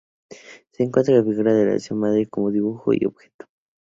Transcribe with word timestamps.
Se 0.71 0.81
encuentra 0.81 1.13
la 1.13 1.23
figura 1.23 1.53
de 1.53 1.63
la 1.63 1.71
Diosa 1.73 1.93
Madre 1.93 2.25
como 2.27 2.49
dibujo 2.49 2.91
y 2.91 3.01
como 3.01 3.09
objeto. 3.17 3.45